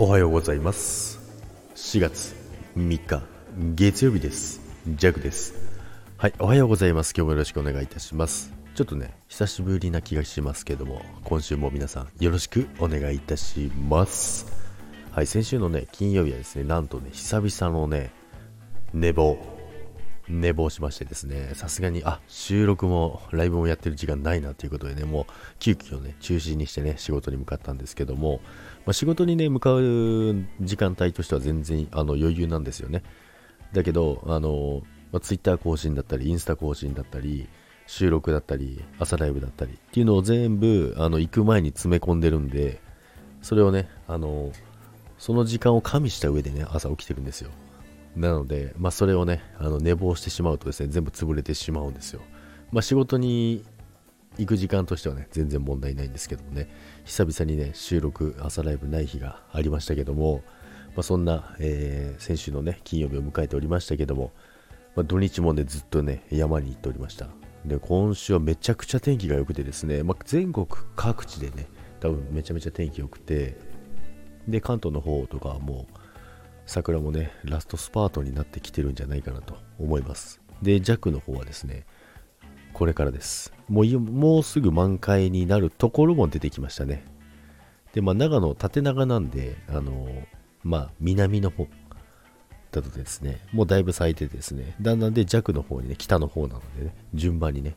[0.00, 1.18] おはようございます。
[1.74, 2.32] 4月
[2.76, 3.20] 3日
[3.74, 4.60] 月曜日です。
[4.86, 5.54] ジャグです。
[6.16, 7.12] はいおはようございます。
[7.16, 8.54] 今日もよろしくお願いいたします。
[8.76, 14.46] ちょっとね久しぶりな気がしますけども今週も皆さんよろしくお願いいたします。
[15.10, 18.12] はい先週のね金曜日はですねなんとね久々のね
[18.94, 19.57] 寝坊。
[20.28, 25.24] 寝坊しましてですね、さすがに、あ、収録もライブもやってる時間ないなということでね、もう
[25.58, 28.40] 急遽ね、中止にしてね、仕事に向かったんですけども、
[28.86, 29.80] まあ、仕事にね、向かう
[30.60, 33.02] 時間帯としては全然あの余裕なんですよね。
[33.72, 37.48] だけど、あの、まあ、Twitter 更新だったり、インスタ更新だったり、
[37.86, 42.80] 収録だったり、朝ライブだったりっていうのを全部、あの、行く前に詰め込んでるんで、
[43.40, 44.52] それをね、あの、
[45.18, 47.50] その時間を加味した上でね、朝起きてるんですよ。
[48.16, 52.20] なので、まあ、それをね、あの寝坊してしまうとですね、全部潰れてしまうんですよ。
[52.72, 53.64] まあ、仕事に
[54.38, 56.68] 行く時間としてはね、全然問題ないんですけどもね、
[57.04, 60.42] 久々にね、収録、朝ライブない日がありましたけども、
[60.94, 64.32] まあ、そんな、えー、先週のね、金曜日を迎えておりましたけども、
[64.96, 67.28] まあ、土日もね、ずっとね、山に行っておりました。
[67.64, 71.66] で、今週はめちゃくちゃ天気が良くてですね、まあ、全国各地でね、
[72.00, 73.56] 多分めちゃめちゃ天気良くて、
[74.46, 75.98] で、関東の方とかはもう、
[76.68, 80.38] 桜もね、ラストスパートになってきてるんじゃないかなと思います。
[80.60, 81.86] で、弱の方はですね、
[82.74, 83.54] これからです。
[83.68, 87.06] もうもうすぐ満開になるところも出てきましたね。
[87.94, 90.08] で、まあ、長野、縦長なんで、あの
[90.62, 91.66] まあ、南の方
[92.70, 97.76] だとですね、もうだいぶ咲いてですね、だんだんで弱の方にね、北の方なのでね、順番にね、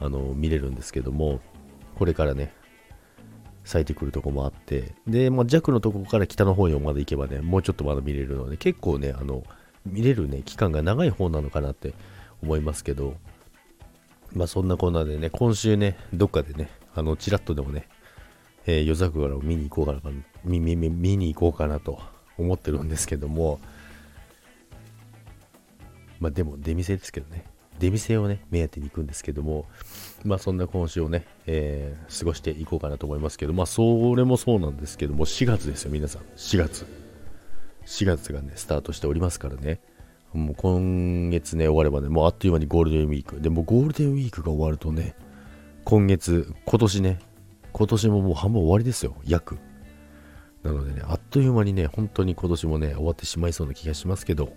[0.00, 1.40] あの見れるんですけども、
[1.94, 2.52] これからね、
[3.64, 9.42] 咲いてくるとこもあって、で、まあ、弱のとこから北の方にまで行けばね、もうちょっとまだ見れるので、結構ね、あの、
[9.86, 11.94] 見れるね、期間が長い方なのかなって
[12.42, 13.16] 思いますけど、
[14.32, 17.88] まあそんなこんなでね、今週ね、どっかでね、あの、ちらっとでもね、
[18.66, 22.00] えー、夜桜を見に行こうかな、見見見に行こうかなと
[22.38, 23.60] 思ってるんですけども、
[26.20, 27.44] まあでも出店ですけどね、
[27.78, 29.66] 出店をね、目当てに行くんですけども、
[30.24, 36.22] まあそんな今週をね、えー、過ごしていこうかなと思いますけど、まあそれもそうなんですけども、4月ですよ、皆さん。
[36.36, 36.86] 4月。
[37.86, 39.80] 4月がね、スタートしておりますからね。
[40.32, 43.40] もう今月ね、終わればね、もうあっという間にゴールデンウィーク。
[43.40, 45.14] でもゴールデンウィークが終わるとね、
[45.84, 47.18] 今月、今年ね、
[47.72, 49.58] 今年ももう半分終わりですよ、約。
[50.62, 54.54] なのでね、あっという間にね、本当に今年もね、終わってしまいそうな気がしますけど、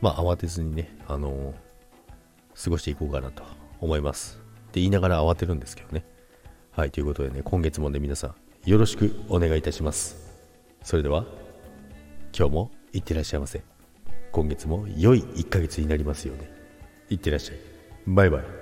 [0.00, 1.67] まあ慌てずにね、あのー
[2.62, 3.42] 過ごしていこうかなと
[3.80, 4.38] 思います。
[4.68, 6.04] って言いながら慌てるんですけどね。
[6.72, 8.34] はい、ということでね、今月もね、皆さん
[8.68, 10.16] よろしくお願いいたします。
[10.82, 11.24] それでは、
[12.36, 13.62] 今日もいってらっしゃいませ。
[14.32, 16.44] 今月も良い1ヶ月になりますように。
[17.10, 17.56] いってらっしゃい。
[18.06, 18.57] バイバイ。